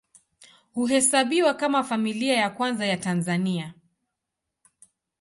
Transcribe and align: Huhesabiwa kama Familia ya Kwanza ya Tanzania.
Huhesabiwa 0.73 1.53
kama 1.53 1.83
Familia 1.83 2.35
ya 2.37 2.49
Kwanza 2.49 2.85
ya 2.85 2.97
Tanzania. 2.97 3.73